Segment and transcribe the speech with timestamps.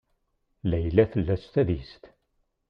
[0.69, 2.03] Layla tella s tadist.